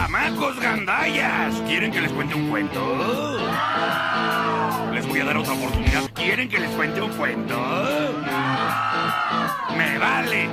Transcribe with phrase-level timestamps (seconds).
[0.00, 1.60] ¡Chamacos gandallas!
[1.66, 2.80] ¿Quieren que les cuente un cuento?
[4.94, 6.10] Les voy a dar otra oportunidad.
[6.14, 7.54] ¿Quieren que les cuente un cuento?
[9.76, 10.52] ¡Me vale!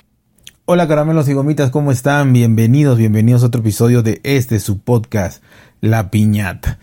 [0.65, 2.33] Hola caramelos y gomitas, ¿cómo están?
[2.33, 5.41] Bienvenidos, bienvenidos a otro episodio de este su podcast,
[5.79, 6.77] La Piñata.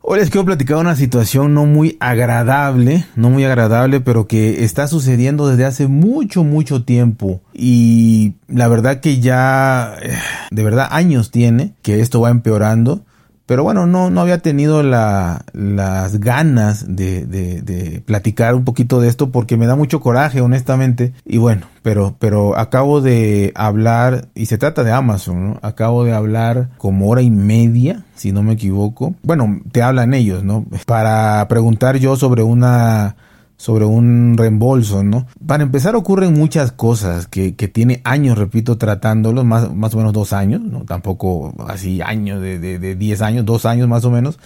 [0.00, 4.86] Hoy les quiero platicar una situación no muy agradable, no muy agradable, pero que está
[4.86, 7.42] sucediendo desde hace mucho, mucho tiempo.
[7.52, 10.16] Y la verdad que ya, eh,
[10.50, 13.02] de verdad, años tiene que esto va empeorando.
[13.48, 19.00] Pero bueno, no, no había tenido la, las ganas de, de, de, platicar un poquito
[19.00, 21.14] de esto porque me da mucho coraje, honestamente.
[21.24, 25.58] Y bueno, pero, pero acabo de hablar, y se trata de Amazon, ¿no?
[25.62, 29.14] Acabo de hablar como hora y media, si no me equivoco.
[29.22, 30.66] Bueno, te hablan ellos, ¿no?
[30.84, 33.16] Para preguntar yo sobre una
[33.58, 35.26] sobre un reembolso, ¿no?
[35.44, 40.12] Para empezar ocurren muchas cosas que, que tiene años, repito, tratándolos, más, más o menos
[40.12, 40.84] dos años, ¿no?
[40.84, 44.38] Tampoco así años de, de, de 10 años, dos años más o menos,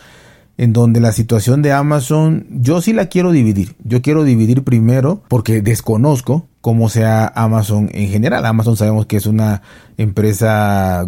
[0.56, 3.76] en donde la situación de Amazon, yo sí la quiero dividir.
[3.84, 8.46] Yo quiero dividir primero porque desconozco cómo sea Amazon en general.
[8.46, 9.60] Amazon sabemos que es una
[9.98, 11.06] empresa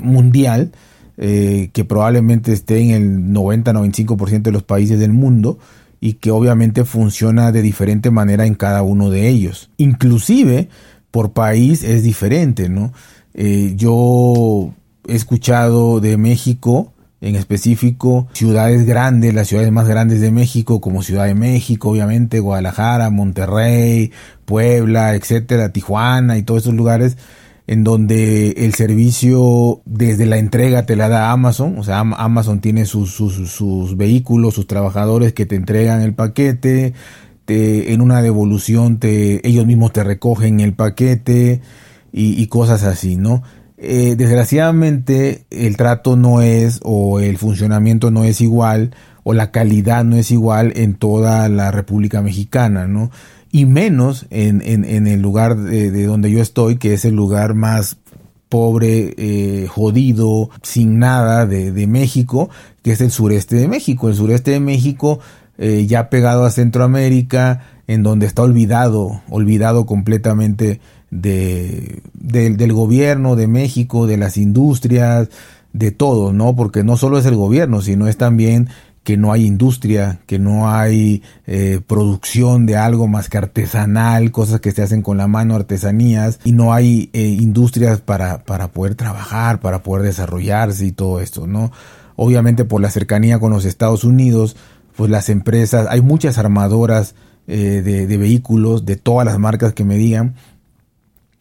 [0.00, 0.72] mundial,
[1.18, 5.58] eh, que probablemente esté en el 90-95% de los países del mundo
[6.04, 9.70] y que obviamente funciona de diferente manera en cada uno de ellos.
[9.76, 10.68] Inclusive
[11.12, 12.92] por país es diferente, ¿no?
[13.34, 14.74] Eh, yo
[15.06, 21.04] he escuchado de México, en específico, ciudades grandes, las ciudades más grandes de México, como
[21.04, 24.10] Ciudad de México, obviamente, Guadalajara, Monterrey,
[24.44, 27.16] Puebla, etcétera, Tijuana y todos esos lugares,
[27.72, 32.84] en donde el servicio desde la entrega te la da Amazon, o sea, Amazon tiene
[32.84, 36.92] sus, sus, vehículos, sus trabajadores que te entregan el paquete,
[37.46, 41.62] te, en una devolución te, ellos mismos te recogen el paquete
[42.12, 43.42] y, y cosas así, ¿no?
[43.78, 50.04] Eh, desgraciadamente el trato no es o el funcionamiento no es igual o la calidad
[50.04, 53.10] no es igual en toda la República Mexicana, ¿no?
[53.52, 57.14] Y menos en, en, en el lugar de, de, donde yo estoy, que es el
[57.14, 57.98] lugar más
[58.48, 62.50] pobre, eh, jodido, sin nada de, de, México,
[62.82, 64.08] que es el sureste de México.
[64.08, 65.20] El sureste de México,
[65.58, 70.80] eh, ya pegado a Centroamérica, en donde está olvidado, olvidado completamente
[71.10, 75.28] de, del gobierno de México, de las industrias,
[75.74, 76.56] de todo, ¿no?
[76.56, 78.68] Porque no solo es el gobierno, sino es también
[79.04, 84.60] que no hay industria, que no hay eh, producción de algo más que artesanal, cosas
[84.60, 88.94] que se hacen con la mano, artesanías, y no hay eh, industrias para, para poder
[88.94, 91.72] trabajar, para poder desarrollarse y todo esto, ¿no?
[92.14, 94.56] Obviamente por la cercanía con los Estados Unidos,
[94.96, 97.14] pues las empresas, hay muchas armadoras
[97.48, 100.36] eh, de, de vehículos, de todas las marcas que me digan,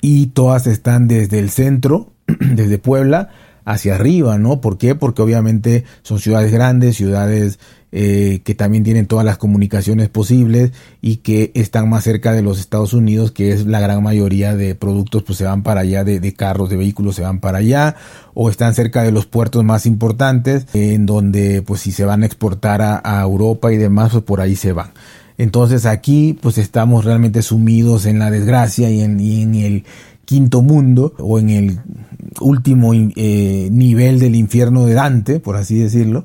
[0.02, 3.30] y todas están desde el centro, desde Puebla,
[3.66, 4.62] hacia arriba, ¿no?
[4.62, 4.96] ¿Por qué?
[4.96, 7.60] Porque obviamente son ciudades grandes, ciudades
[7.94, 12.58] eh, que también tienen todas las comunicaciones posibles y que están más cerca de los
[12.58, 16.34] Estados Unidos, que es la gran mayoría de productos, pues se van para allá, de,
[16.34, 17.98] carros, de vehículos se van para allá,
[18.34, 22.28] o están cerca de los puertos más importantes, en donde pues si se van a
[22.28, 24.92] exportar a, Europa y demás, pues por ahí se van.
[25.38, 29.84] Entonces aquí pues estamos realmente sumidos en la desgracia y en el
[30.32, 31.82] quinto mundo o en el
[32.40, 36.24] último eh, nivel del infierno de Dante, por así decirlo.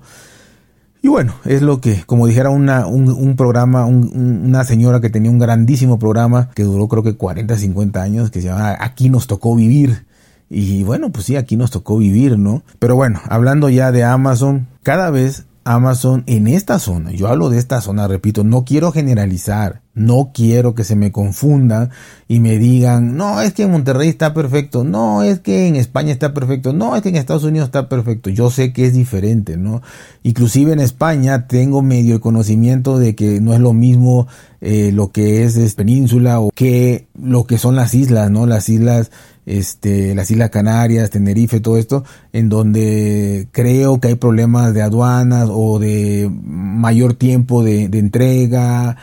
[1.02, 5.28] Y bueno, es lo que, como dijera una, un, programa, un, una señora que tenía
[5.28, 9.26] un grandísimo programa que duró creo que 40, 50 años, que se llama Aquí nos
[9.26, 10.06] tocó vivir.
[10.48, 12.62] Y bueno, pues sí, aquí nos tocó vivir, ¿no?
[12.78, 17.58] Pero bueno, hablando ya de Amazon, cada vez Amazon en esta zona, yo hablo de
[17.58, 21.90] esta zona, repito, no quiero generalizar, no quiero que se me confundan
[22.28, 26.12] y me digan, no, es que en Monterrey está perfecto, no, es que en España
[26.12, 29.56] está perfecto, no, es que en Estados Unidos está perfecto, yo sé que es diferente,
[29.56, 29.80] ¿no?
[30.22, 34.28] Inclusive en España tengo medio conocimiento de que no es lo mismo
[34.60, 38.46] eh, lo que es, es península o que lo que son las islas, ¿no?
[38.46, 39.10] Las islas
[39.46, 45.48] este, las Islas Canarias, Tenerife, todo esto, en donde creo que hay problemas de aduanas
[45.50, 48.96] o de mayor tiempo de, entrega,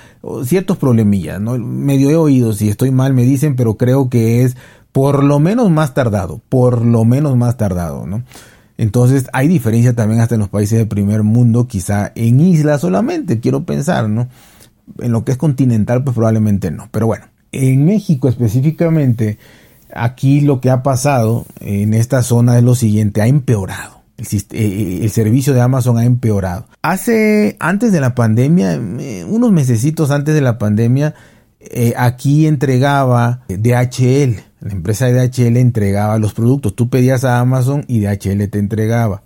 [0.45, 1.57] ciertos problemillas, ¿no?
[1.57, 4.55] Medio he oído, si estoy mal me dicen, pero creo que es
[4.91, 8.23] por lo menos más tardado, por lo menos más tardado, ¿no?
[8.77, 13.39] Entonces hay diferencia también hasta en los países del primer mundo, quizá en islas solamente,
[13.39, 14.27] quiero pensar, ¿no?
[14.99, 19.37] En lo que es continental, pues probablemente no, pero bueno, en México específicamente,
[19.95, 24.01] Aquí lo que ha pasado en esta zona es lo siguiente, ha empeorado.
[24.51, 26.67] El, el, servicio de Amazon ha empeorado.
[26.81, 28.79] Hace, antes de la pandemia,
[29.27, 31.13] unos mesecitos antes de la pandemia,
[31.59, 34.41] eh, aquí entregaba DHL.
[34.59, 36.75] La empresa de DHL entregaba los productos.
[36.75, 39.23] Tú pedías a Amazon y DHL te entregaba.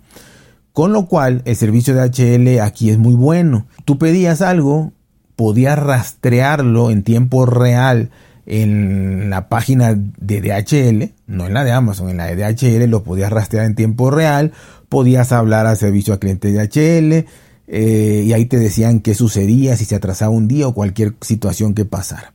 [0.72, 3.66] Con lo cual, el servicio de DHL aquí es muy bueno.
[3.84, 4.92] Tú pedías algo,
[5.34, 8.10] podías rastrearlo en tiempo real
[8.50, 13.04] en la página de DHL, no en la de Amazon, en la de DHL lo
[13.04, 14.52] podías rastrear en tiempo real,
[14.88, 17.26] podías hablar al servicio al cliente de DHL
[17.66, 21.74] eh, y ahí te decían qué sucedía, si se atrasaba un día o cualquier situación
[21.74, 22.32] que pasara.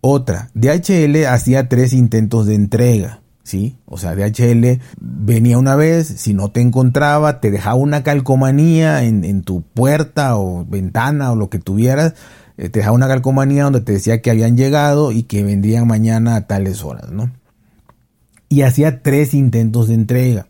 [0.00, 3.76] Otra, DHL hacía tres intentos de entrega, ¿sí?
[3.84, 9.42] O sea, DHL venía una vez, si no te encontraba, te dejaba una calcomanía en,
[9.42, 12.14] tu puerta o ventana o lo que tuvieras,
[12.68, 16.46] te dejaba una calcomanía donde te decía que habían llegado y que vendrían mañana a
[16.46, 17.30] tales horas, ¿no?
[18.48, 20.46] Y hacía tres intentos de entrega.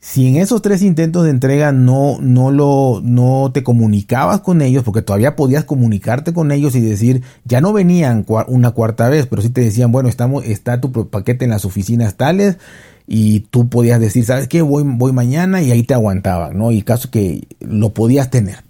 [0.00, 4.82] Si en esos tres intentos de entrega no, no, lo, no te comunicabas con ellos,
[4.82, 9.42] porque todavía podías comunicarte con ellos y decir, ya no venían una cuarta vez, pero
[9.42, 12.58] sí te decían, bueno, estamos, está tu paquete en las oficinas tales,
[13.06, 14.62] y tú podías decir, ¿sabes qué?
[14.62, 16.72] Voy, voy mañana y ahí te aguantaban, ¿no?
[16.72, 18.64] Y caso que lo podías tener.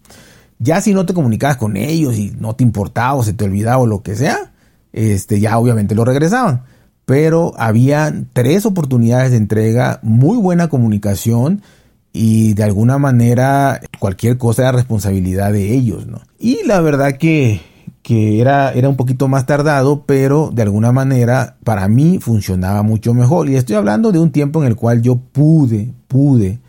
[0.62, 3.78] Ya si no te comunicabas con ellos y no te importaba o se te olvidaba
[3.78, 4.52] o lo que sea,
[4.92, 6.62] este, ya obviamente lo regresaban
[7.04, 11.62] pero había tres oportunidades de entrega, muy buena comunicación
[12.12, 16.20] y de alguna manera cualquier cosa era responsabilidad de ellos, ¿no?
[16.38, 17.60] Y la verdad que,
[18.02, 23.14] que era, era un poquito más tardado, pero de alguna manera para mí funcionaba mucho
[23.14, 23.48] mejor.
[23.48, 26.60] Y estoy hablando de un tiempo en el cual yo pude, pude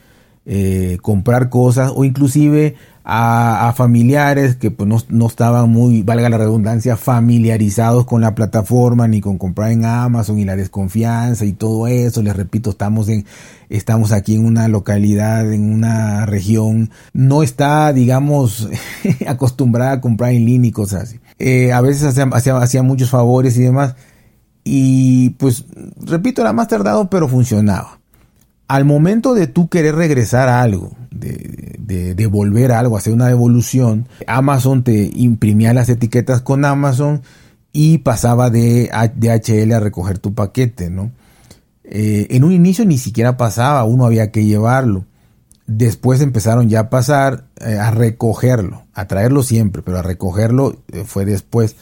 [0.45, 6.95] eh, comprar cosas o inclusive a, familiares que pues no, estaban muy, valga la redundancia,
[6.95, 12.21] familiarizados con la plataforma ni con comprar en Amazon y la desconfianza y todo eso.
[12.21, 13.25] Les repito, estamos en,
[13.69, 18.69] estamos aquí en una localidad, en una región, no está, digamos,
[19.27, 21.19] acostumbrada a comprar en línea y cosas así.
[21.39, 23.95] Eh, a veces hacía, hacía muchos favores y demás.
[24.63, 25.65] Y pues,
[25.99, 27.99] repito, era más tardado, pero funcionaba.
[28.67, 34.83] Al momento de tú querer regresar a algo, de, devolver algo, hacer una devolución, Amazon
[34.83, 37.21] te imprimía las etiquetas con Amazon
[37.71, 41.11] y pasaba de DHL a recoger tu paquete, ¿no?
[41.83, 45.05] Eh, en un inicio ni siquiera pasaba, uno había que llevarlo.
[45.67, 51.03] Después empezaron ya a pasar eh, a recogerlo, a traerlo siempre, pero a recogerlo eh,
[51.05, 51.75] fue después.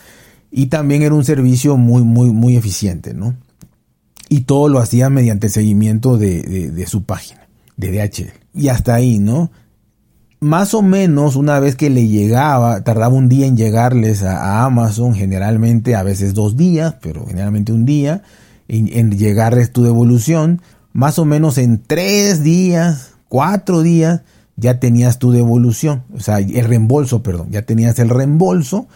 [0.52, 3.36] Y también era un servicio muy, muy, muy eficiente, ¿no?
[4.32, 9.52] Y todo lo hacía mediante seguimiento de su página, de DHL y hasta ahí, ¿no?
[10.40, 15.14] Más o menos una vez que le llegaba, tardaba un día en llegarles a, Amazon,
[15.14, 18.24] generalmente a veces dos días, pero generalmente un día,
[18.68, 20.62] en, llegarles tu devolución,
[20.94, 24.22] más o menos en tres días, cuatro días,
[24.56, 28.88] ya tenías tu devolución, o sea, el reembolso, perdón, ya tenías el reembolso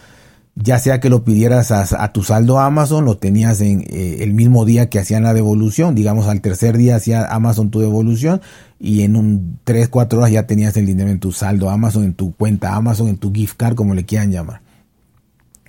[0.56, 4.64] ya sea que lo pidieras a, tu saldo Amazon, lo tenías en eh, el mismo
[4.64, 8.40] día que hacían la devolución, digamos al tercer día hacía Amazon tu devolución
[8.80, 12.14] y en un 3, 4 horas ya tenías el dinero en tu saldo Amazon, en
[12.14, 14.62] tu cuenta Amazon, en tu gift card, como le quieran llamar.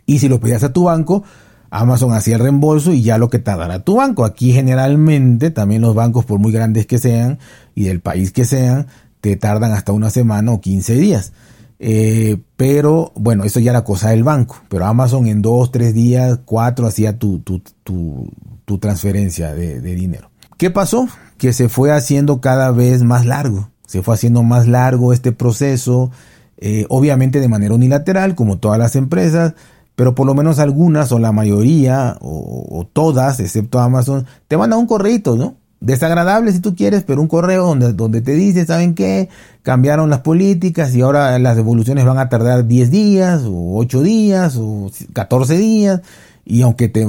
[0.06, 1.24] Y si lo pedías a tu banco,
[1.70, 4.24] Amazon hacía el reembolso y ya lo que tardará tu banco.
[4.24, 7.40] Aquí generalmente también los bancos, por muy grandes que sean
[7.76, 8.88] y del país que sean,
[9.20, 11.34] te tardan hasta una semana o 15 días.
[11.80, 14.58] Eh, pero bueno, eso ya era cosa del banco.
[14.70, 20.30] Pero Amazon en dos, tres días, cuatro hacía tu, tu, tu, transferencia de, dinero.
[20.58, 21.08] ¿Qué pasó?
[21.38, 23.70] Que se fue haciendo cada vez más largo.
[23.86, 26.12] Se fue haciendo más largo este proceso,
[26.58, 29.54] eh, obviamente de manera unilateral, como todas las empresas,
[29.96, 34.88] pero por lo menos algunas o la mayoría o, todas, excepto Amazon, te mandan un
[34.88, 35.56] correo, ¿no?
[35.80, 39.30] Desagradable si tú quieres, pero un correo donde, donde te dice, ¿saben qué?
[39.62, 44.56] Cambiaron las políticas y ahora las devoluciones van a tardar 10 días o 8 días
[44.58, 46.02] o 14 días.
[46.46, 47.06] Y aunque te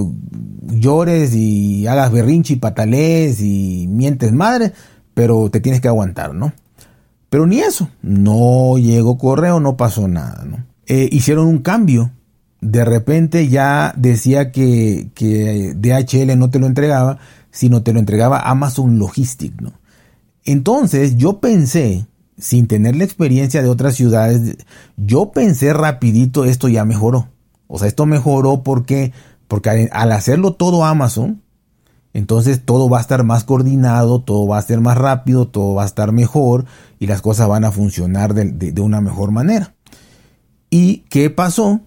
[0.67, 4.73] llores y hagas berrinche y patales y mientes madre,
[5.15, 6.53] pero te tienes que aguantar, ¿no?
[7.31, 10.65] Pero ni eso, no llegó correo, no pasó nada, ¿no?
[10.87, 12.11] Eh, hicieron un cambio.
[12.61, 17.19] De repente ya decía que, que DHL no te lo entregaba,
[17.51, 19.73] sino te lo entregaba Amazon Logistic, ¿no?
[20.45, 22.07] Entonces yo pensé,
[22.39, 24.57] sin tener la experiencia de otras ciudades,
[24.97, 27.29] yo pensé rapidito esto ya mejoró.
[27.67, 29.13] O sea, esto mejoró porque,
[29.47, 31.43] porque al hacerlo todo Amazon,
[32.15, 35.83] entonces todo va a estar más coordinado, todo va a ser más rápido, todo va
[35.83, 36.65] a estar mejor
[36.99, 39.75] y las cosas van a funcionar de, de una mejor manera.
[40.71, 41.81] ¿Y qué pasó?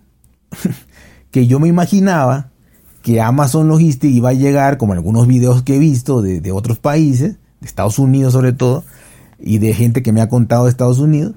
[1.31, 2.49] que yo me imaginaba
[3.01, 7.37] que Amazon Logistics iba a llegar, como algunos videos que he visto de, otros países,
[7.59, 8.83] de Estados Unidos sobre todo,
[9.39, 11.33] y de gente que me ha contado de Estados Unidos,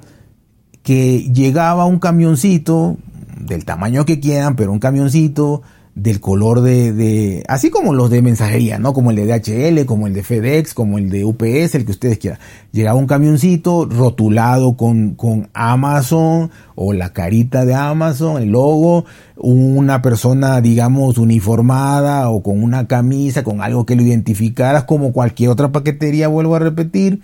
[0.83, 2.99] que llegaba un camioncito,
[3.39, 5.63] del tamaño que quieran, pero un camioncito,
[5.95, 8.93] del color de, de, así como los de mensajería, ¿no?
[8.93, 12.19] Como el de DHL, como el de FedEx, como el de UPS, el que ustedes
[12.19, 12.41] quieran.
[12.73, 19.05] Llegaba un camioncito rotulado con, con Amazon o la carita de Amazon, el logo,
[19.37, 25.51] una persona, digamos, uniformada o con una camisa, con algo que lo identificara como cualquier
[25.51, 27.21] otra paquetería, vuelvo a repetir,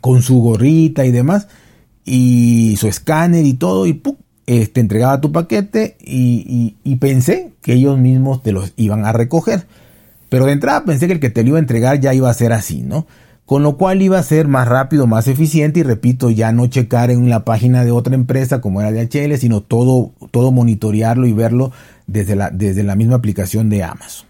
[0.00, 1.48] con su gorrita y demás,
[2.04, 4.14] y su escáner y todo, y ¡pum!
[4.48, 9.66] Te entregaba tu paquete y, pensé que ellos mismos te los iban a recoger.
[10.30, 12.34] Pero de entrada pensé que el que te lo iba a entregar ya iba a
[12.34, 13.06] ser así, ¿no?
[13.44, 17.10] Con lo cual iba a ser más rápido, más eficiente y repito, ya no checar
[17.10, 21.70] en la página de otra empresa como era DHL, sino todo, todo monitorearlo y verlo
[22.06, 24.28] desde la, desde la misma aplicación de Amazon.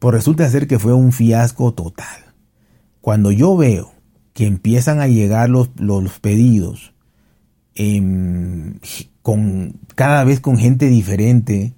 [0.00, 2.34] Pues resulta ser que fue un fiasco total.
[3.00, 3.92] Cuando yo veo
[4.32, 6.94] que empiezan a llegar los, los pedidos
[7.80, 8.80] en
[9.22, 11.72] con cada vez con gente diferente,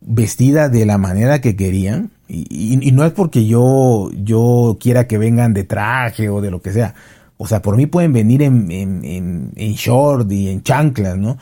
[0.00, 2.10] vestida de la manera que querían.
[2.28, 6.72] Y, no es porque yo, yo quiera que vengan de traje o de lo que
[6.72, 6.94] sea.
[7.36, 11.36] O sea, por mí pueden venir en, en, en short y en chanclas, ¿no?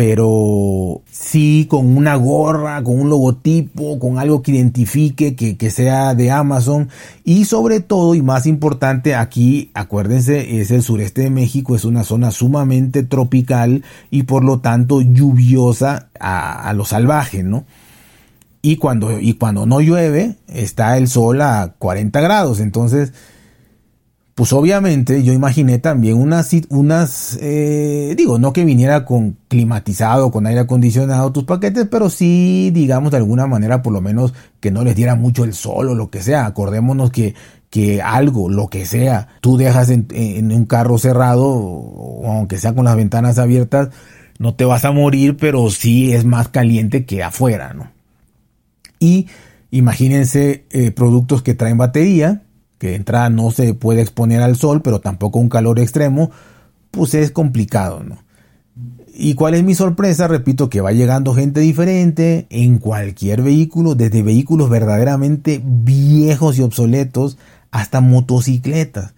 [0.00, 6.30] Pero sí con una gorra, con un logotipo, con algo que identifique, que, sea de
[6.30, 6.88] Amazon
[7.22, 12.02] y sobre todo y más importante aquí, acuérdense, es el sureste de México, es una
[12.02, 17.66] zona sumamente tropical y por lo tanto lluviosa a, a lo salvaje, ¿no?
[18.62, 23.12] Y cuando, y cuando no llueve, está el sol a 40 grados, entonces
[24.34, 30.46] pues obviamente yo imaginé también unas, unas eh, digo, no que viniera con climatizado, con
[30.46, 34.84] aire acondicionado tus paquetes, pero sí, digamos, de alguna manera, por lo menos que no
[34.84, 36.46] les diera mucho el sol o lo que sea.
[36.46, 37.34] Acordémonos que,
[37.70, 42.84] que algo, lo que sea, tú dejas en, un carro cerrado, o aunque sea con
[42.84, 43.90] las ventanas abiertas,
[44.38, 47.90] no te vas a morir, pero sí es más caliente que afuera, ¿no?
[48.98, 49.28] Y
[49.70, 52.42] imagínense eh, productos que traen batería,
[52.80, 56.30] que de entrada no se puede exponer al sol, pero tampoco un calor extremo,
[56.90, 58.16] pues es complicado, ¿no?
[59.12, 60.28] ¿Y cuál es mi sorpresa?
[60.28, 67.36] Repito que va llegando gente diferente en cualquier vehículo, desde vehículos verdaderamente viejos y obsoletos
[67.70, 69.12] hasta motocicletas.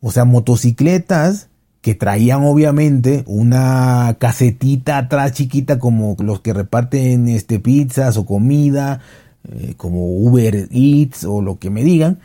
[0.00, 1.46] O sea, motocicletas
[1.82, 9.00] que traían obviamente una casetita atrás chiquita como los que reparten este, pizzas o comida,
[9.48, 12.18] eh, como Uber Eats o lo que me digan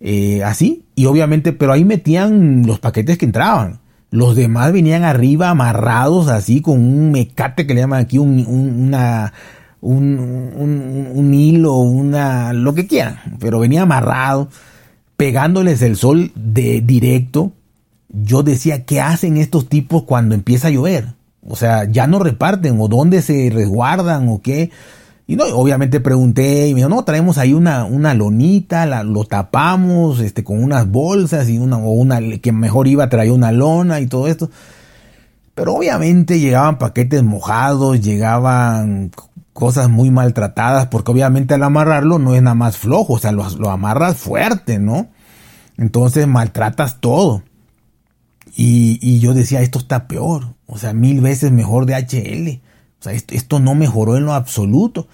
[0.00, 3.80] eh, así, y obviamente, pero ahí metían los paquetes que entraban.
[4.10, 9.34] Los demás venían arriba amarrados así con un mecate que le llaman aquí un, una,
[9.80, 14.48] un, un, hilo, una, lo que quieran, pero venía amarrado,
[15.16, 17.52] pegándoles el sol de directo.
[18.08, 21.08] Yo decía, ¿qué hacen estos tipos cuando empieza a llover?
[21.46, 24.70] O sea, ya no reparten o dónde se resguardan o qué.
[25.30, 29.24] Y no, obviamente pregunté y me dijo, no, traemos ahí una, una lonita, la, lo
[29.24, 33.52] tapamos este, con unas bolsas y una, o una que mejor iba a traer una
[33.52, 34.48] lona y todo esto.
[35.54, 39.10] Pero obviamente llegaban paquetes mojados, llegaban
[39.52, 43.46] cosas muy maltratadas, porque obviamente al amarrarlo no es nada más flojo, o sea, lo,
[43.50, 45.08] lo amarras fuerte, ¿no?
[45.76, 47.42] Entonces maltratas todo.
[48.56, 52.67] Y, y yo decía, esto está peor, o sea, mil veces mejor de HL.
[53.00, 55.08] O sea, esto, no mejoró en lo absoluto.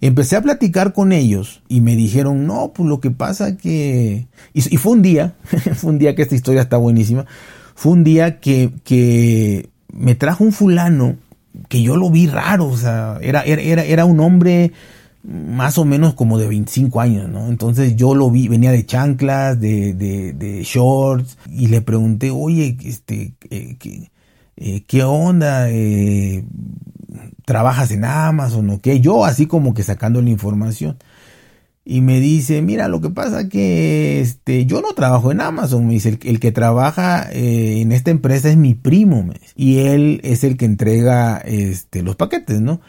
[0.00, 4.26] Empecé a platicar con ellos y me dijeron, no, pues lo que pasa que...
[4.52, 5.36] Y, fue un día,
[5.74, 7.24] fue un día que esta historia está buenísima,
[7.74, 11.16] fue un día que, que me trajo un fulano
[11.68, 14.72] que yo lo vi raro, o sea, era, era, era un hombre
[15.22, 17.46] más o menos como de 25 años, ¿no?
[17.48, 22.76] Entonces yo lo vi, venía de chanclas, de, de, de shorts, y le pregunté, oye,
[22.84, 24.10] este, eh, ¿qué,
[24.64, 25.68] eh, ¿qué onda?
[25.70, 26.44] Eh,
[27.44, 30.98] trabajas en Amazon o qué, yo así como que sacando la información.
[31.84, 35.94] Y me dice, mira, lo que pasa que este, yo no trabajo en Amazon, me
[35.94, 40.56] dice, el, que trabaja eh, en esta empresa es mi primo, y él es el
[40.56, 42.80] que entrega este, los paquetes, ¿no?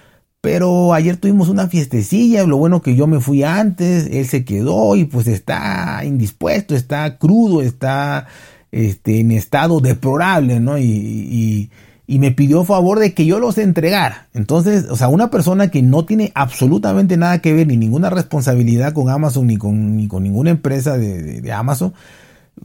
[0.42, 4.96] Pero ayer tuvimos una fiestecilla, lo bueno que yo me fui antes, él se quedó
[4.96, 8.28] y pues está indispuesto, está crudo, está
[8.74, 10.78] este, en estado deplorable, ¿no?
[10.78, 11.70] y
[12.06, 14.28] y me pidió favor de que yo los entregara.
[14.34, 18.94] Entonces, o sea, una persona que no tiene absolutamente nada que ver ni ninguna responsabilidad
[18.94, 21.94] con Amazon ni con, ni con ninguna empresa de, Amazon,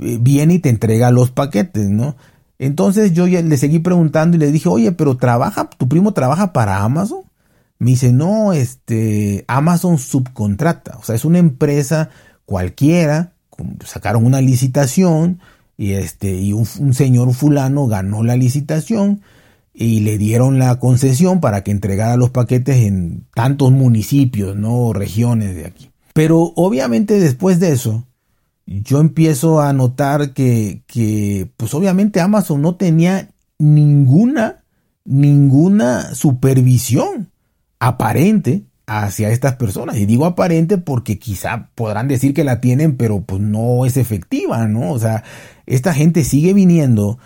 [0.01, 2.17] eh, viene y te entrega los paquetes, ¿no?
[2.59, 6.83] Entonces yo le seguí preguntando y le dije, oye, pero trabaja, tu primo trabaja para
[6.83, 7.21] Amazon.
[7.79, 12.11] Me dice, no, este, Amazon subcontrata, o sea, es una empresa
[12.45, 13.35] cualquiera,
[13.85, 15.39] sacaron una licitación,
[15.79, 19.23] y este y un, señor fulano ganó la licitación
[19.73, 25.55] y le dieron la concesión para que entregara los paquetes en tantos municipios, no regiones
[25.55, 25.91] de aquí.
[26.15, 28.05] Pero obviamente después de eso,
[28.67, 34.65] yo empiezo a notar que, que pues obviamente Amazon no tenía ninguna,
[35.05, 37.31] ninguna supervisión
[37.79, 39.99] aparente hacia estas personas.
[39.99, 44.67] Y digo aparente porque quizá podrán decir que la tienen, pero pues no es efectiva,
[44.67, 44.91] ¿no?
[44.91, 45.25] O sea,
[45.67, 47.19] esta gente sigue viniendo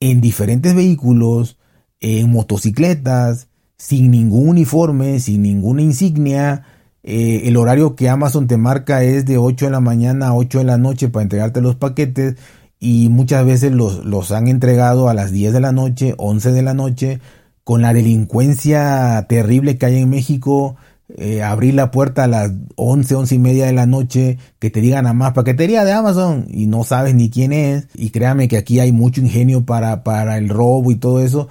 [0.00, 1.58] en diferentes vehículos,
[2.00, 6.64] en motocicletas, sin ningún uniforme, sin ninguna insignia.
[7.02, 10.60] Eh, el horario que Amazon te marca es de 8 de la mañana a 8
[10.60, 12.36] de la noche para entregarte los paquetes
[12.78, 16.62] y muchas veces los, los han entregado a las 10 de la noche, 11 de
[16.62, 17.20] la noche,
[17.62, 20.76] con la delincuencia terrible que hay en México
[21.16, 24.80] eh, abrir la puerta a las 11, 11 y media de la noche, que te
[24.80, 27.88] digan a más paquetería de Amazon y no sabes ni quién es.
[27.94, 31.48] Y créame que aquí hay mucho ingenio para, para el robo y todo eso.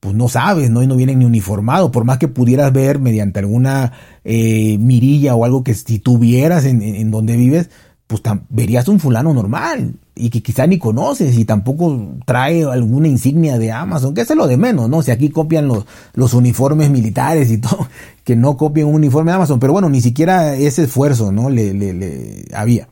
[0.00, 0.82] Pues no sabes, ¿no?
[0.82, 1.90] Y no vienen ni uniformados.
[1.90, 3.92] Por más que pudieras ver mediante alguna
[4.24, 7.70] eh, mirilla o algo que si tuvieras en, en donde vives,
[8.10, 13.56] pues verías un fulano normal y que quizá ni conoces y tampoco trae alguna insignia
[13.56, 15.00] de Amazon, que es lo de menos, ¿no?
[15.02, 17.88] Si aquí copian los, los uniformes militares y todo,
[18.30, 21.50] que no copien un uniforme de Amazon, pero bueno, ni siquiera ese esfuerzo, ¿no?
[21.50, 22.88] Le, le, le había.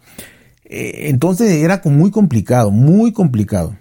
[0.65, 3.77] Eh, entonces era muy complicado, muy complicado.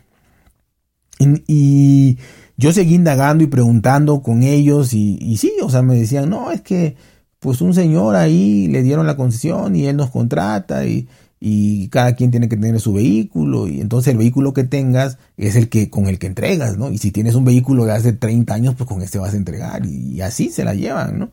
[1.48, 2.20] Y,
[2.58, 6.52] yo seguí indagando y preguntando con ellos y, y sí, o sea, me decían, no,
[6.52, 6.96] es que
[7.40, 11.08] pues un señor ahí le dieron la concesión y él nos contrata y,
[11.40, 15.56] y cada quien tiene que tener su vehículo y entonces el vehículo que tengas es
[15.56, 16.90] el que con el que entregas, ¿no?
[16.90, 19.86] Y si tienes un vehículo de hace 30 años, pues con este vas a entregar
[19.86, 21.32] y, así se la llevan, ¿no?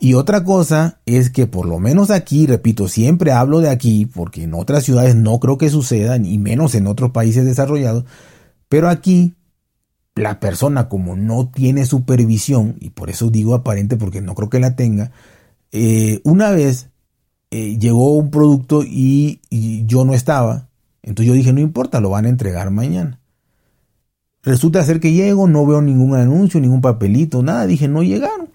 [0.00, 4.44] Y otra cosa es que por lo menos aquí, repito, siempre hablo de aquí porque
[4.44, 8.04] en otras ciudades no creo que suceda, y menos en otros países desarrollados,
[8.68, 9.34] pero aquí
[10.14, 14.60] la persona como no tiene supervisión, y por eso digo aparente porque no creo que
[14.60, 15.10] la tenga,
[15.72, 16.88] eh, una vez
[17.50, 19.40] eh, llegó un producto y,
[19.86, 20.68] yo no estaba.
[21.02, 23.20] Entonces yo dije, no importa, lo van a entregar mañana.
[24.42, 27.66] Resulta ser que llego, no veo ningún anuncio, ningún papelito, nada.
[27.66, 28.48] Dije, no llegaron.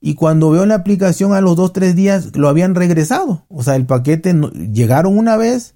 [0.00, 3.44] Y cuando veo la aplicación a los dos, tres días, lo habían regresado.
[3.48, 4.34] O sea, el paquete
[4.72, 5.74] llegaron una vez,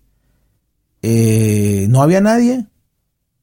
[1.03, 2.67] eh, no había nadie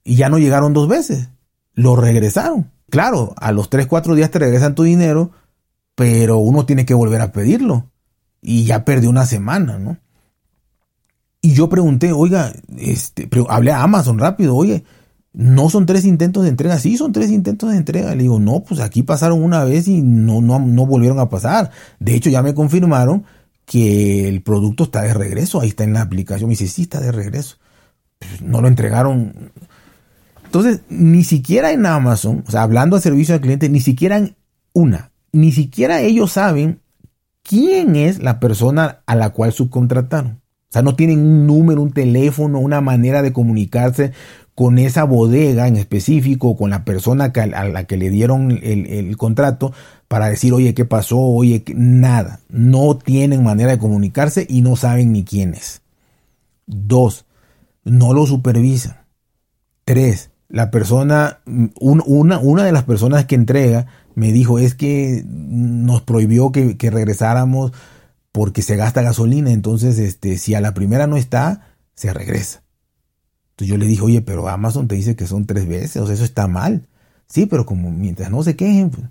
[0.03, 1.29] y ya no llegaron dos veces.
[1.73, 2.71] Lo regresaron.
[2.89, 5.32] Claro, a los tres, cuatro días te regresan tu dinero,
[5.95, 7.90] pero uno tiene que volver a pedirlo
[8.41, 9.97] y ya perdió una semana, ¿no?
[11.41, 14.84] Y yo pregunté, oiga, este, hablé a Amazon rápido, oye,
[15.34, 16.77] ¿no son tres intentos de entrega?
[16.77, 18.13] Sí, son tres intentos de entrega.
[18.13, 21.71] Le digo, no, pues aquí pasaron una vez y no, no, no volvieron a pasar.
[21.99, 23.23] De hecho, ya me confirmaron
[23.65, 26.47] que el producto está de regreso, ahí está en la aplicación.
[26.47, 27.58] Me dice, sí, está de regreso.
[28.19, 29.51] Pues, no lo entregaron.
[30.45, 34.36] Entonces, ni siquiera en Amazon, o sea, hablando de servicio al cliente, ni siquiera en
[34.73, 36.82] una, ni siquiera ellos saben
[37.43, 40.41] quién es la persona a la cual subcontrataron.
[40.71, 44.13] O sea, no tienen un número, un teléfono, una manera de comunicarse
[44.56, 49.73] con esa bodega en específico, con la persona a la que le dieron el, contrato
[50.08, 51.17] para decir, oye, ¿qué pasó?
[51.17, 52.39] Oye, nada.
[52.47, 55.82] No tienen manera de comunicarse y no saben ni quién es.
[56.67, 57.25] Dos,
[57.84, 58.97] no lo supervisan.
[59.84, 61.39] Tres, la persona,
[61.80, 67.71] una, una de las personas que entrega me dijo, es que nos prohibió que, regresáramos
[68.32, 72.63] porque se gasta gasolina, entonces este, si a la primera no está, se regresa.
[73.52, 76.15] Entonces yo le dije, oye, pero Amazon te dice que son tres veces, o sea,
[76.15, 76.88] eso está mal.
[77.28, 79.08] Sí, pero como mientras no se quejen, pues,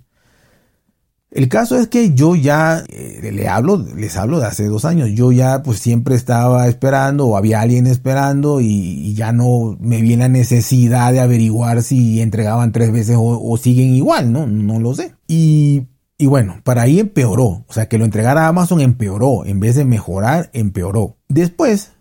[1.31, 5.11] el caso es que yo ya eh, le hablo, les hablo de hace dos años.
[5.13, 10.17] Yo ya pues siempre estaba esperando o había alguien esperando y, ya no me vi
[10.17, 14.45] la necesidad de averiguar si entregaban tres veces o, siguen igual, ¿no?
[14.45, 15.15] No lo sé.
[15.25, 17.63] Y, y bueno, para ahí empeoró.
[17.65, 19.45] O sea, que lo entregara a Amazon empeoró.
[19.45, 21.17] En vez de mejorar, empeoró.
[21.29, 21.93] Después,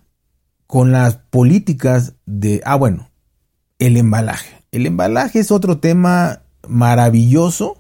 [0.67, 3.11] con las políticas de, ah, bueno,
[3.79, 4.65] el embalaje.
[4.73, 7.80] El embalaje es otro tema maravilloso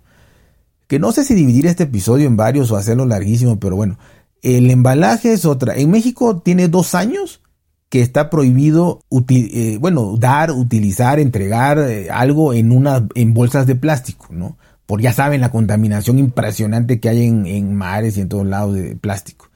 [0.91, 3.97] que no sé si dividir este episodio en varios o hacerlo larguísimo, pero bueno,
[4.43, 5.77] el embalaje es otra.
[5.77, 7.43] En México tiene dos años
[7.89, 12.73] que está prohibido, eh, bueno, dar, utilizar, entregar eh, algo en,
[13.15, 14.59] en bolsas de plástico, ¿no?
[14.85, 18.75] Por ya saben la contaminación impresionante que hay en, en mares y en todos lados
[18.75, 19.49] de plástico.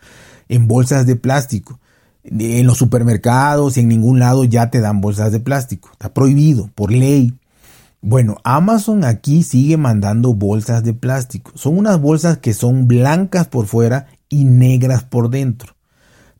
[0.48, 1.80] En bolsas de plástico.
[2.22, 5.88] En los supermercados y en ningún lado ya te dan bolsas de plástico.
[5.94, 7.34] Está prohibido por ley.
[8.06, 11.52] Bueno, Amazon aquí sigue mandando bolsas de plástico.
[11.54, 15.74] Son unas bolsas que son blancas por fuera y negras por dentro.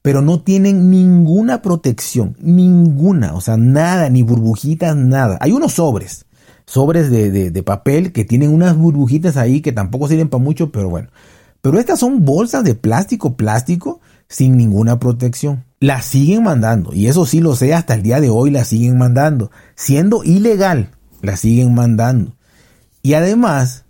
[0.03, 5.39] Pero no tienen ninguna protección, ninguna, o sea, nada, ni burbujitas, nada.
[5.41, 6.27] Hay unos sobres,
[6.67, 10.91] sobres de, de, papel que tienen unas burbujitas ahí que tampoco sirven para mucho, pero
[10.91, 11.09] bueno.
[11.63, 15.65] Pero estas son bolsas de plástico, plástico, sin ninguna protección.
[15.81, 18.99] Las siguen mandando, y eso sí lo sé, hasta el día de hoy las siguen
[18.99, 19.51] mandando.
[19.77, 20.91] Siendo ilegal,
[21.25, 22.37] las siguen mandando.
[23.03, 23.85] Y además,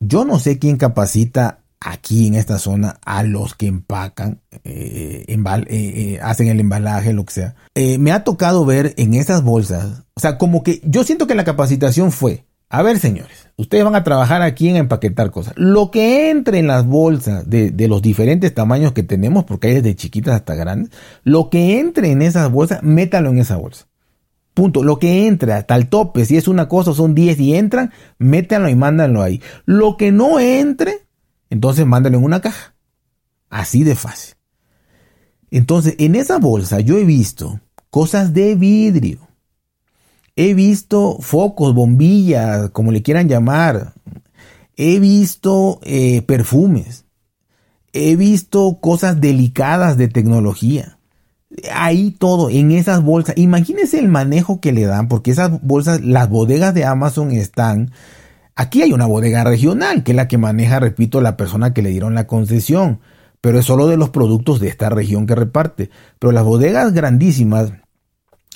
[0.00, 5.36] yo no sé quién capacita aquí en esta zona a los que empacan, eh, eh,
[5.68, 7.54] eh, hacen el embalaje, lo que sea.
[7.98, 11.44] me ha tocado ver en esas bolsas, o sea, como que yo siento que la
[11.44, 15.54] capacitación fue, a ver señores, ustedes van a trabajar aquí en empaquetar cosas.
[15.56, 19.74] Lo que entre en las bolsas de, de los diferentes tamaños que tenemos, porque hay
[19.74, 20.90] desde chiquitas hasta grandes,
[21.22, 23.85] lo que entre en esas bolsas, métalo en esa bolsa.
[24.56, 24.82] Punto.
[24.82, 28.70] Lo que entre hasta el tope, si es una cosa, son 10 y entran, métanlo
[28.70, 29.42] y mándanlo ahí.
[29.66, 31.06] Lo que no entre,
[31.50, 32.74] entonces mándalo en una caja.
[33.50, 34.36] Así de fácil.
[35.50, 39.28] Entonces, en esa bolsa yo he visto cosas de vidrio.
[40.36, 43.92] He visto focos, bombillas, como le quieran llamar.
[44.74, 47.04] He visto eh, perfumes.
[47.92, 50.95] He visto cosas delicadas de tecnología.
[51.72, 53.36] Ahí todo, en esas bolsas.
[53.38, 57.90] Imagínense el manejo que le dan, porque esas bolsas, las bodegas de Amazon están
[58.58, 61.90] Aquí hay una bodega regional, que es la que maneja, repito, la persona que le
[61.90, 63.00] dieron la concesión,
[63.42, 65.90] pero es solo de los productos de esta región que reparte.
[66.18, 67.74] Pero las bodegas grandísimas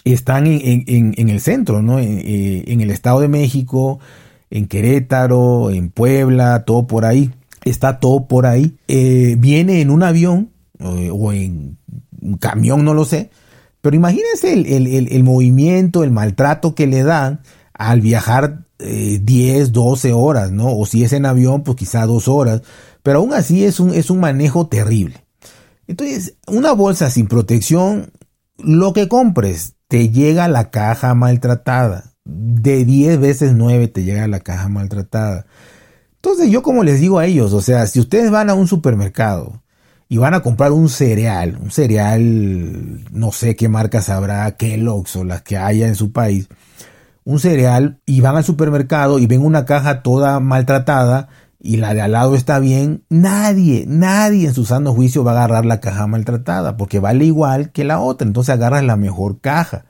[0.05, 1.99] están en, el centro, ¿no?
[1.99, 4.01] Eh, en, el Estado de México,
[4.49, 7.31] en Querétaro, en Puebla, todo por ahí.
[7.67, 8.79] Está todo por ahí.
[8.89, 11.77] Eh, viene en un avión eh, o en
[12.21, 13.31] un camión, no lo sé.
[13.81, 17.41] Pero imagínense el movimiento, el maltrato que le dan
[17.73, 20.77] al viajar 10, eh, 12 horas, ¿no?
[20.77, 22.63] O si es en avión, pues quizá dos horas.
[23.03, 25.25] Pero aún así es un, es un manejo terrible.
[25.87, 28.13] Entonces, una bolsa sin protección,
[28.59, 32.13] lo que compres, te llega la caja maltratada.
[32.25, 35.47] De 10 veces 9 te llega la caja maltratada.
[36.17, 39.63] Entonces, yo como les digo a ellos, o sea, si ustedes van a un supermercado
[40.11, 45.23] y van a comprar un cereal, un cereal, no sé qué marcas habrá, Kellogg's o
[45.23, 46.49] las que haya en su país,
[47.23, 51.29] un cereal y van al supermercado y ven una caja toda maltratada
[51.61, 55.35] y la de al lado está bien, nadie, nadie en su sano juicio va a
[55.37, 59.85] agarrar la caja maltratada porque vale igual que la otra, entonces agarras la mejor caja.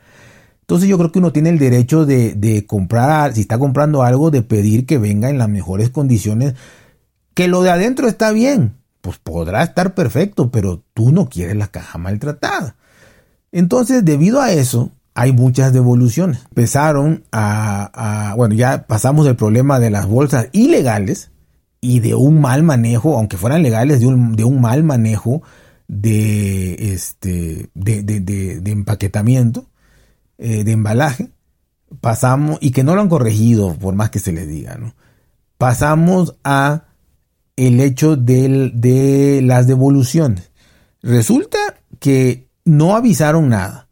[0.61, 4.31] Entonces yo creo que uno tiene el derecho de, de comprar, si está comprando algo,
[4.31, 6.57] de pedir que venga en las mejores condiciones,
[7.33, 11.69] que lo de adentro está bien, pues podrá estar perfecto, pero tú no quieres la
[11.69, 12.77] caja maltratada.
[13.53, 16.41] Entonces, debido a eso, hay muchas devoluciones.
[16.49, 21.31] Empezaron a, bueno, ya pasamos del problema de las bolsas ilegales
[21.81, 25.43] y de un mal manejo, aunque fueran legales, de un, de un mal manejo
[25.89, 29.67] de, este, de, de, de, empaquetamiento,
[30.39, 31.31] eh, de embalaje.
[32.01, 34.95] Pasamos, y que no lo han corregido, por más que se les diga, ¿no?
[35.59, 36.85] Pasamos a
[37.67, 40.51] el hecho de las devoluciones.
[41.03, 41.59] Resulta
[41.99, 43.89] que no avisaron nada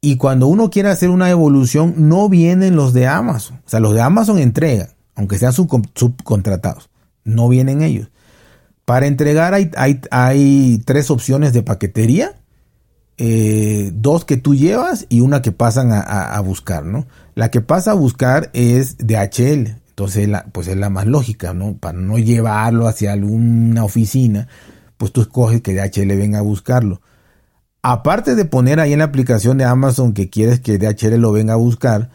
[0.00, 3.60] y cuando uno quiere hacer una evolución, no vienen los de Amazon.
[3.66, 6.88] O sea, los de Amazon entregan, aunque sean subcontratados.
[7.22, 8.10] No vienen ellos.
[8.86, 9.70] Para entregar hay,
[10.10, 12.34] hay, tres opciones de paquetería.
[13.18, 17.06] Eh, dos que tú llevas y una que pasan a, buscar, ¿no?
[17.34, 19.79] La que pasa a buscar es DHL.
[20.00, 21.76] Entonces, pues es la más lógica, ¿no?
[21.76, 24.48] Para no llevarlo hacia alguna oficina,
[24.96, 27.00] pues tú escoges que DHL venga a buscarlo
[27.82, 31.54] aparte de poner ahí en la aplicación de Amazon que quieres que DHL lo venga
[31.54, 32.10] a buscar,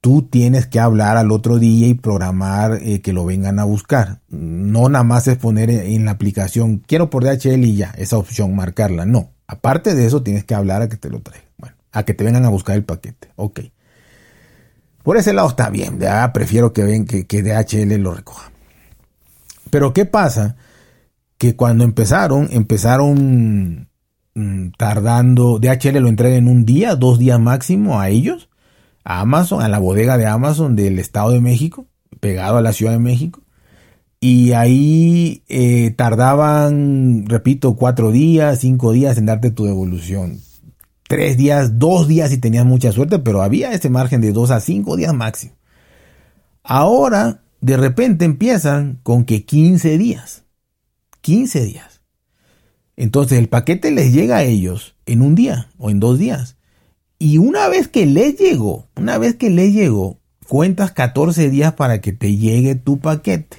[0.00, 4.20] tú tienes que hablar al otro día y programar eh, que lo vengan a buscar.
[4.28, 8.54] No nada más es poner en la aplicación, quiero por DHL y ya, esa opción,
[8.54, 9.06] marcarla.
[9.06, 11.48] No, aparte de eso tienes que hablar a que te lo traigan.
[11.58, 13.28] Bueno, a que te vengan a buscar el paquete.
[13.36, 13.60] Ok.
[15.04, 16.00] Por ese lado está bien,
[16.32, 18.50] prefiero que ven que, que DHL lo recoja.
[19.70, 20.56] Pero ¿qué pasa?
[21.38, 23.88] Que cuando empezaron, empezaron
[24.34, 28.48] Mm, tardando, DHL lo entrega en un día, dos días máximo a ellos,
[29.04, 31.86] a Amazon, a la bodega de Amazon del Estado de México,
[32.20, 33.42] pegado a la Ciudad de México.
[34.18, 40.40] Y ahí eh, tardaban, repito, cuatro días, cinco días en darte tu devolución.
[41.14, 44.58] Tres días, dos días si tenías mucha suerte, pero había ese margen de dos a
[44.58, 45.52] cinco días máximo.
[46.64, 50.42] Ahora, de repente empiezan con que 15 días.
[51.20, 52.00] 15 días.
[52.96, 56.56] Entonces el paquete les llega a ellos en un día o en dos días.
[57.20, 62.00] Y una vez que les llegó, una vez que les llegó, cuentas 14 días para
[62.00, 63.58] que te llegue tu paquete.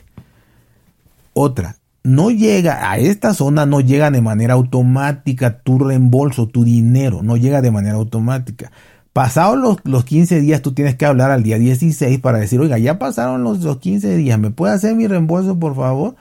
[1.31, 7.23] Otra, no llega a esta zona, no llega de manera automática tu reembolso, tu dinero,
[7.23, 8.71] no llega de manera automática.
[9.11, 12.77] Pasados los, los 15 días, tú tienes que hablar al día 16 para decir, oiga,
[12.77, 16.15] ya pasaron los, los 15 días, ¿me puede hacer mi reembolso, por favor?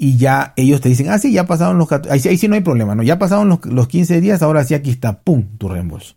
[0.00, 2.60] y ya ellos te dicen, ah, sí, ya pasaron los ahí, ahí sí no hay
[2.60, 3.02] problema, ¿no?
[3.02, 6.14] Ya pasaron los, los 15 días, ahora sí aquí está, pum, tu reembolso.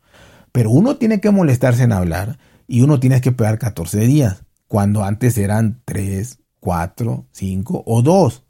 [0.51, 5.03] Pero uno tiene que molestarse en hablar y uno tiene que esperar 14 días, cuando
[5.03, 8.43] antes eran 3, 4, 5 o 2.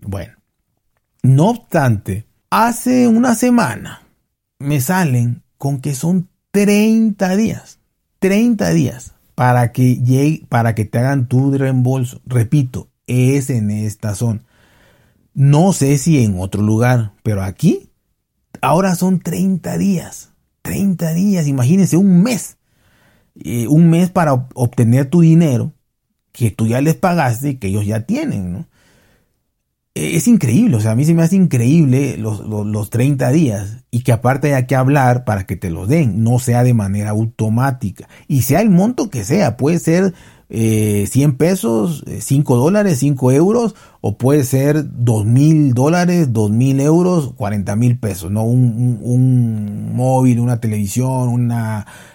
[0.00, 0.34] Bueno,
[1.22, 4.02] no obstante, hace una semana
[4.58, 7.78] me salen con que son 30 días,
[8.20, 12.20] 30 días para que llegue, para que te hagan tu reembolso.
[12.26, 14.42] Repito, es en esta zona.
[15.34, 17.90] No sé si en otro lugar, pero aquí
[18.60, 20.30] ahora son 30 días.
[20.62, 22.56] 30 días, imagínense, un mes.
[23.36, 25.72] Eh, un mes para obtener tu dinero
[26.32, 28.66] que tú ya les pagaste y que ellos ya tienen, ¿no?
[29.98, 33.30] E, es increíble, o sea, a mí se me hace increíble los, los, los 30
[33.30, 36.74] días y que aparte haya que hablar para que te lo den, no sea de
[36.74, 40.14] manera automática y sea el monto que sea, puede ser
[40.50, 46.50] eh, 100 pesos, 5 eh, dólares, 5 euros, o puede ser 2 mil dólares, 2
[46.50, 48.44] mil euros, 40 mil pesos, ¿no?
[48.44, 51.50] Un, móvil, una televisión,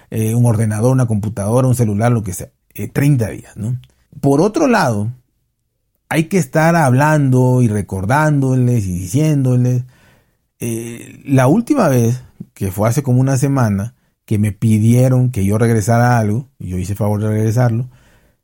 [0.10, 2.50] eh, un ordenador, una computadora, un celular, lo que sea.
[2.94, 3.78] 30 eh, días, ¿no?
[4.20, 5.12] Por otro lado,
[6.14, 9.84] hay que estar hablando y recordándoles y diciéndoles.
[11.26, 12.22] la última vez,
[12.54, 16.78] que fue hace como una semana, que me pidieron que yo regresara algo, y yo
[16.78, 17.90] hice favor de regresarlo,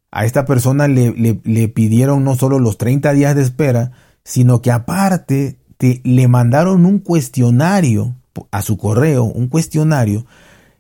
[0.10, 1.12] a esta persona le,
[1.43, 3.91] le, pidieron no solo los 30 días de espera,
[4.23, 8.15] sino que aparte te, le mandaron un cuestionario
[8.49, 10.25] a su correo, un cuestionario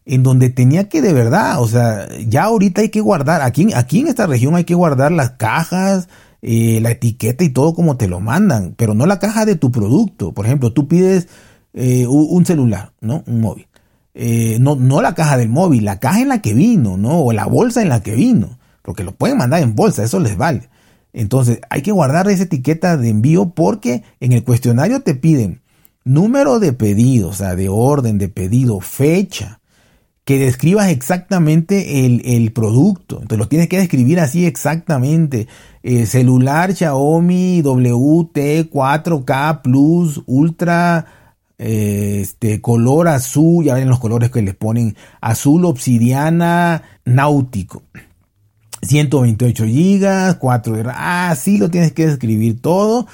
[0.05, 3.99] en donde tenía que de verdad, o sea, ya ahorita hay que guardar, aquí, aquí
[3.99, 6.09] en esta región hay que guardar las cajas,
[6.41, 9.71] eh, la etiqueta y todo como te lo mandan, pero no la caja de tu
[9.71, 10.33] producto.
[10.33, 11.27] Por ejemplo, tú pides
[11.73, 13.23] eh, un celular, ¿no?
[13.27, 13.67] Un móvil.
[14.13, 17.21] Eh, no, no la caja del móvil, la caja en la que vino, ¿no?
[17.21, 20.35] O la bolsa en la que vino porque lo pueden mandar en bolsa, eso les
[20.35, 20.67] vale.
[21.13, 25.61] Entonces hay que guardar esa etiqueta de envío porque en el cuestionario te piden
[26.03, 29.58] número de pedido, o sea, de orden de pedido, fecha,
[30.29, 33.15] que describas exactamente el, producto.
[33.15, 35.47] Entonces lo tienes que describir así exactamente.
[35.81, 41.07] Eh, celular Xiaomi WT 4K Plus Ultra
[41.57, 47.81] eh, este color azul, ya ven los colores que les ponen, azul obsidiana náutico.
[48.83, 53.07] 128 gigas, 4 de Ah, sí, lo tienes que escribir todo.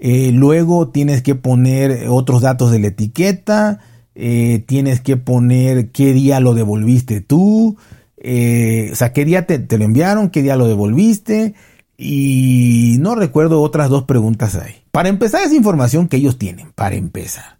[0.00, 3.78] Eh, luego tienes que poner otros datos de la etiqueta.
[4.18, 7.76] Eh, tienes que poner qué día lo devolviste tú.
[8.16, 11.54] Eh, o sea, qué día te, te, lo enviaron, qué día lo devolviste.
[11.98, 14.82] Y no recuerdo otras dos preguntas ahí.
[14.90, 17.58] Para empezar, es información que ellos tienen, para empezar.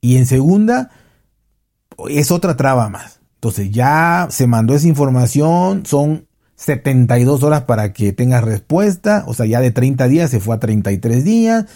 [0.00, 0.90] Y en segunda,
[2.08, 3.20] es otra traba más.
[3.34, 9.44] Entonces ya se mandó esa información, son 72 horas para que tengas respuesta, o sea,
[9.44, 11.66] ya de 30 días se fue a 33 días.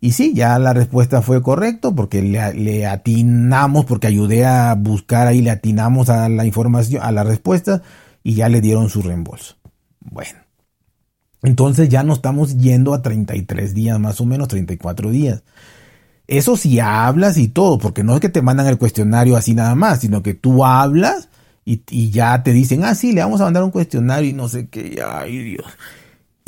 [0.00, 5.40] Y sí, ya la respuesta fue correcto porque le, atinamos, porque ayudé a buscar ahí,
[5.40, 7.82] le atinamos a la información, a la respuesta
[8.22, 9.56] y ya le dieron su reembolso.
[10.00, 10.38] Bueno,
[11.42, 15.42] entonces ya no estamos yendo a 33 días, más o menos 34 días.
[16.26, 19.74] Eso sí hablas y todo, porque no es que te mandan el cuestionario así nada
[19.74, 21.28] más, sino que tú hablas
[21.64, 24.68] y, ya te dicen, ah, sí, le vamos a mandar un cuestionario y no sé
[24.68, 25.66] qué, ay Dios.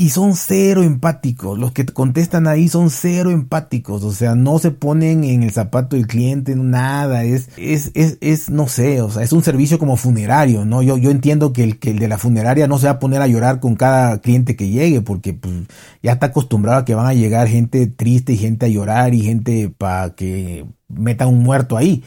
[0.00, 4.60] Y son cero empáticos, los que te contestan ahí son cero empáticos, o sea, no
[4.60, 9.10] se ponen en el zapato del cliente, nada, es, es, es, es no sé, o
[9.10, 10.84] sea, es un servicio como funerario, ¿no?
[10.84, 13.20] Yo, yo entiendo que el, que el de la funeraria no se va a poner
[13.22, 15.52] a llorar con cada cliente que llegue, porque pues,
[16.00, 19.22] ya está acostumbrado a que van a llegar gente triste y gente a llorar y
[19.22, 22.04] gente para que metan un muerto ahí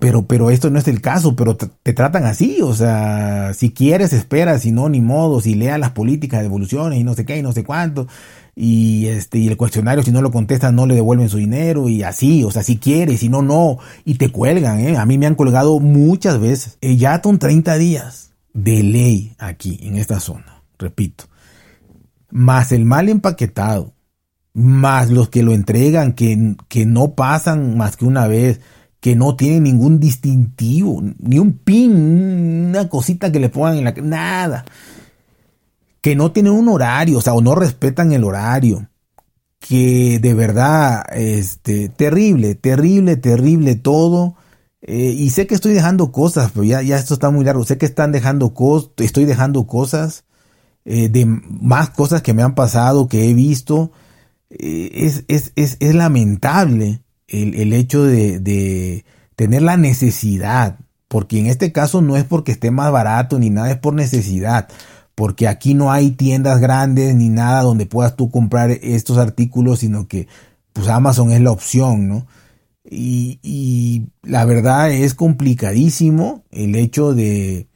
[0.00, 4.12] pero, pero esto no es el caso, pero te, tratan así, o sea, si quieres,
[4.12, 7.38] espera, si no, ni modo, si lea las políticas de devoluciones y no sé qué
[7.38, 8.08] y no sé cuánto,
[8.56, 12.02] y este, y el cuestionario, si no lo contestan, no le devuelven su dinero, y
[12.02, 14.96] así, o sea, si quieres, si no, no, y te cuelgan, ¿eh?
[14.96, 16.78] A mí me han colgado muchas veces.
[16.80, 21.24] Eh, ya son 30 días de ley aquí, en esta zona, repito.
[22.30, 23.94] Más el mal empaquetado,
[24.52, 28.60] más los que lo entregan, que, que no pasan más que una vez,
[29.04, 33.92] que no tiene ningún distintivo, ni un pin, una cosita que le pongan en la...
[33.92, 34.64] Nada.
[36.00, 38.88] Que no tienen un horario, o sea, o no respetan el horario.
[39.58, 44.36] Que de verdad, este, terrible, terrible, terrible todo.
[44.80, 47.62] Eh, y sé que estoy dejando cosas, pero ya, ya esto está muy largo.
[47.64, 50.24] Sé que están dejando cosas, estoy dejando cosas,
[50.86, 53.92] eh, de más cosas que me han pasado, que he visto.
[54.48, 59.04] Eh, es, es, es, es lamentable el, hecho de,
[59.36, 63.70] tener la necesidad, porque en este caso no es porque esté más barato ni nada,
[63.70, 64.68] es por necesidad,
[65.14, 70.08] porque aquí no hay tiendas grandes ni nada donde puedas tú comprar estos artículos, sino
[70.08, 70.28] que
[70.72, 72.26] pues Amazon es la opción, ¿no?
[72.84, 77.68] Y, y la verdad es complicadísimo el hecho de,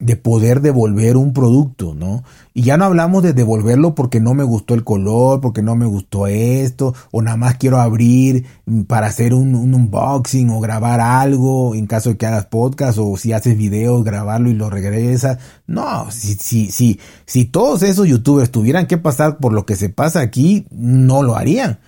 [0.00, 2.24] de poder devolver un producto, ¿no?
[2.54, 5.84] Y ya no hablamos de devolverlo porque no me gustó el color, porque no me
[5.84, 8.46] gustó esto, o nada más quiero abrir
[8.88, 13.32] para hacer un, unboxing o grabar algo en caso de que hagas podcast o si
[13.32, 15.38] haces videos, grabarlo y lo regresas.
[15.66, 19.90] No, si, si, si, si todos esos youtubers tuvieran que pasar por lo que se
[19.90, 21.78] pasa aquí, no lo harían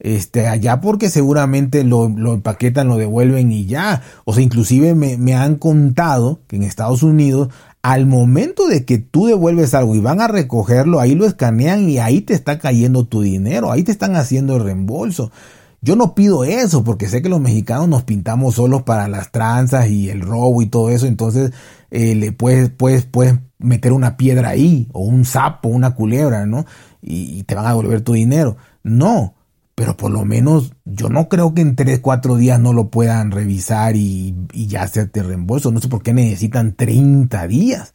[0.00, 4.02] este, allá porque seguramente lo, lo, empaquetan, lo devuelven y ya.
[4.24, 7.48] O sea, inclusive me, me, han contado que en Estados Unidos,
[7.82, 11.98] al momento de que tú devuelves algo y van a recogerlo, ahí lo escanean y
[11.98, 15.32] ahí te está cayendo tu dinero, ahí te están haciendo el reembolso.
[15.80, 19.88] Yo no pido eso porque sé que los mexicanos nos pintamos solos para las tranzas
[19.88, 21.52] y el robo y todo eso, entonces
[21.90, 26.66] eh, le puedes, puedes, puedes meter una piedra ahí o un sapo, una culebra, ¿no?
[27.00, 28.56] y te van a devolver tu dinero.
[28.82, 29.34] No,
[29.78, 33.30] pero por lo menos yo no creo que en 3, 4 días no lo puedan
[33.30, 35.70] revisar y, ya hacerte reembolso.
[35.70, 37.94] No sé por qué necesitan 30 días.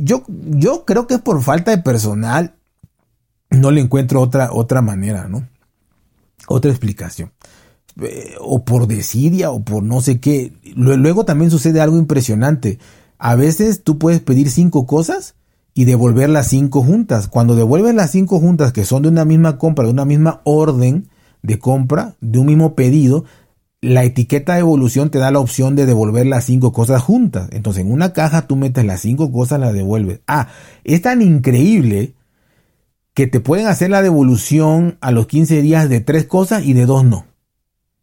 [0.00, 2.54] Yo, yo creo que es por falta de personal.
[3.50, 5.46] No le encuentro otra, otra manera, ¿no?
[6.48, 7.32] Otra explicación.
[8.00, 10.54] Eh, o por desidia o por no sé qué.
[10.74, 12.78] Luego también sucede algo impresionante.
[13.18, 15.34] A veces tú puedes pedir cinco cosas
[15.80, 17.26] y devolver las cinco juntas.
[17.26, 21.08] Cuando devuelves las cinco juntas que son de una misma compra, de una misma orden
[21.40, 23.24] de compra, de un mismo pedido,
[23.80, 27.48] la etiqueta de evolución te da la opción de devolver las cinco cosas juntas.
[27.52, 30.20] Entonces en una caja tú metes las cinco cosas, las devuelves.
[30.26, 30.48] Ah,
[30.84, 32.12] es tan increíble
[33.14, 36.84] que te pueden hacer la devolución a los 15 días de tres cosas y de
[36.84, 37.24] dos no.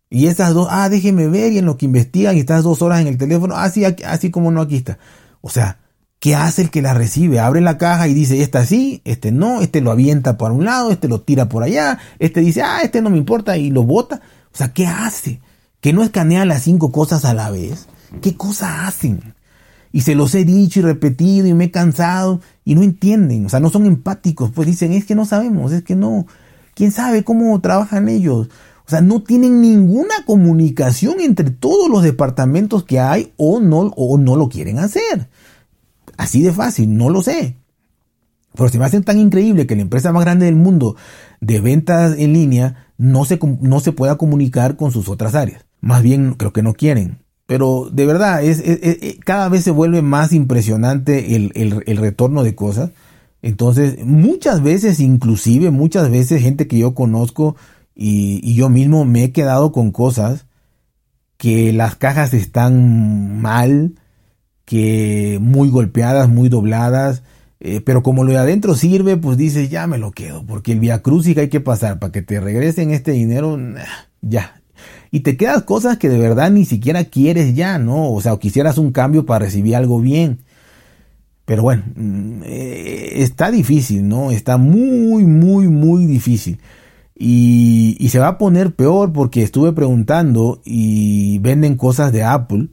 [0.10, 3.02] Y esas dos, ah, déjeme ver y en lo que investigan y estás dos horas
[3.02, 4.98] en el teléfono, así, ah, así como no, aquí está.
[5.42, 5.78] O sea,
[6.19, 7.39] ¿Qué hace el que la recibe?
[7.39, 10.91] Abre la caja y dice, esta sí, este no, este lo avienta por un lado,
[10.91, 14.21] este lo tira por allá, este dice, ah, este no me importa y lo bota.
[14.51, 15.39] O sea, ¿qué hace?
[15.80, 17.88] ¿Que no escanea las cinco cosas a la vez?
[18.21, 19.36] ¿Qué cosa hacen?
[19.91, 23.49] Y se los he dicho y repetido y me he cansado y no entienden, o
[23.49, 26.25] sea, no son empáticos, pues dicen, es que no sabemos, es que no,
[26.73, 28.49] quién sabe cómo trabajan ellos.
[28.86, 34.17] O sea, no tienen ninguna comunicación entre todos los departamentos que hay o no, o
[34.17, 35.30] no lo quieren hacer.
[36.17, 37.56] Así de fácil, no lo sé.
[38.56, 40.95] Pero se me hace tan increíble que la empresa más grande del mundo
[41.41, 45.65] de ventas en línea no se, no se pueda comunicar con sus otras áreas.
[45.80, 47.19] Más bien creo que no quieren.
[47.45, 48.62] Pero de verdad, es,
[49.23, 52.91] cada vez se vuelve más impresionante el, retorno de cosas.
[53.41, 57.56] Entonces, muchas veces, inclusive muchas veces, gente que yo conozco
[57.95, 60.45] y, y yo mismo me he quedado con cosas
[61.38, 63.93] que las cajas están mal,
[64.67, 67.23] que muy golpeadas, muy dobladas,
[67.62, 70.82] eh, pero como lo de adentro sirve, pues dices, ya me lo quedo, porque el
[70.82, 73.58] Via Crucis hay que pasar para que te regresen este dinero,
[74.21, 74.62] ya.
[75.10, 78.12] Y te quedas cosas que de verdad ni siquiera quieres ya, ¿no?
[78.12, 80.39] O sea, o quisieras un cambio para recibir algo bien.
[81.45, 84.32] Pero bueno, mm, eh, está difícil, ¿no?
[84.32, 86.60] Está muy, muy, muy difícil.
[87.15, 92.67] Y, y se va a poner peor porque estuve preguntando y venden cosas de Apple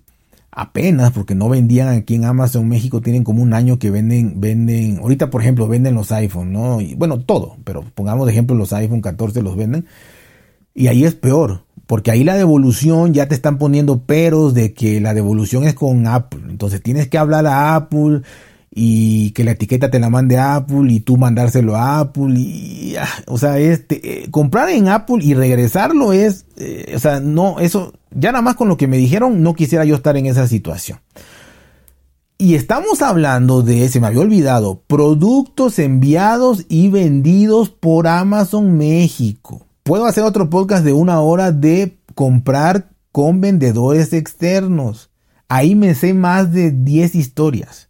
[0.56, 4.98] apenas porque no vendían aquí en Amazon México tienen como un año que venden venden
[4.98, 8.72] ahorita por ejemplo venden los iPhone no y bueno todo pero pongamos de ejemplo los
[8.72, 9.86] iPhone 14 los venden.
[10.76, 15.00] Y ahí es peor porque ahí la devolución ya te están poniendo peros de que
[15.00, 16.42] la devolución es con Apple.
[16.48, 18.22] Entonces tienes que hablar a Apple
[18.76, 23.06] y que la etiqueta te la mande Apple y tú mandárselo a Apple y ah,
[23.28, 28.32] o sea este comprar en Apple y regresarlo es eh, o sea no eso ya
[28.32, 30.98] nada más con lo que me dijeron no quisiera yo estar en esa situación.
[32.36, 39.68] Y estamos hablando de se me había olvidado productos enviados y vendidos por Amazon México.
[39.84, 45.10] Puedo hacer otro podcast de una hora de comprar con vendedores externos.
[45.48, 47.88] Ahí me sé más de 10 historias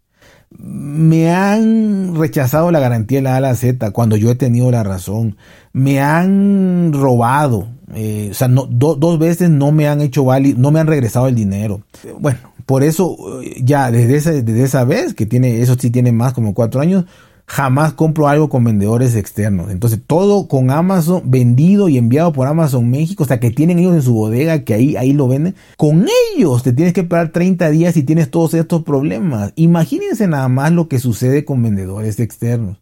[0.57, 4.71] me han rechazado la garantía de la A a la Z cuando yo he tenido
[4.71, 5.37] la razón.
[5.73, 7.67] Me han robado.
[7.93, 11.27] Eh, o sea, no, dos veces no me han hecho válido, no me han regresado
[11.27, 11.81] el dinero.
[12.19, 16.11] Bueno, por eso eh, ya desde esa, desde esa vez, que tiene, eso sí tiene
[16.11, 17.05] más como cuatro años,
[17.47, 19.71] jamás compro algo con vendedores externos.
[19.71, 23.93] Entonces, todo con Amazon, vendido y enviado por Amazon México, o sea, que tienen ellos
[23.93, 25.55] en su bodega, que ahí, ahí lo venden.
[25.77, 29.53] Con ellos te tienes que esperar 30 días y tienes todos estos problemas.
[29.55, 32.77] Imagínense nada más lo que sucede con vendedores externos.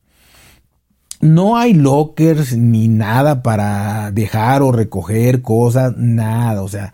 [1.20, 6.62] No hay lockers ni nada para dejar o recoger cosas, nada.
[6.64, 6.94] O sea,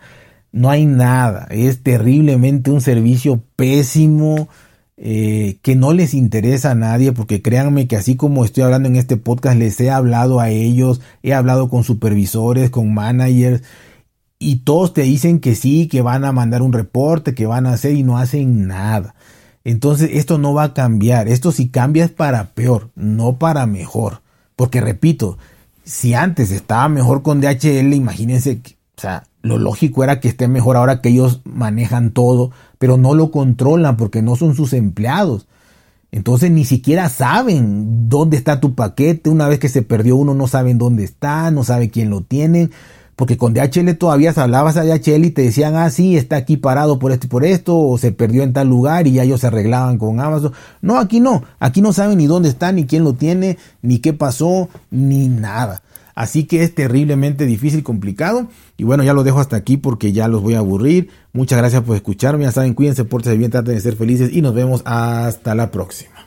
[0.52, 1.48] no hay nada.
[1.50, 4.48] Es terriblemente un servicio pésimo.
[5.02, 8.96] Eh, que no les interesa a nadie, porque créanme que así como estoy hablando en
[8.96, 13.62] este podcast, les he hablado a ellos, he hablado con supervisores, con managers,
[14.38, 17.72] y todos te dicen que sí, que van a mandar un reporte, que van a
[17.72, 19.14] hacer y no hacen nada.
[19.64, 24.20] Entonces esto no va a cambiar, esto si cambia es para peor, no para mejor.
[24.54, 25.38] Porque repito,
[25.82, 28.60] si antes estaba mejor con DHL, imagínense,
[28.98, 33.14] o sea, lo lógico era que esté mejor ahora que ellos manejan todo, pero no
[33.14, 35.46] lo controlan porque no son sus empleados.
[36.12, 39.30] Entonces ni siquiera saben dónde está tu paquete.
[39.30, 42.70] Una vez que se perdió uno no saben dónde está, no sabe quién lo tiene.
[43.14, 46.98] Porque con DHL todavía hablabas a DHL y te decían, ah, sí, está aquí parado
[46.98, 49.48] por esto y por esto, o se perdió en tal lugar y ya ellos se
[49.48, 50.52] arreglaban con Amazon.
[50.80, 51.44] No, aquí no.
[51.58, 55.82] Aquí no saben ni dónde está, ni quién lo tiene, ni qué pasó, ni nada.
[56.14, 58.48] Así que es terriblemente difícil, complicado.
[58.76, 61.10] Y bueno, ya lo dejo hasta aquí porque ya los voy a aburrir.
[61.32, 62.44] Muchas gracias por escucharme.
[62.44, 66.19] Ya saben, cuídense, pórtense bien, traten de ser felices y nos vemos hasta la próxima.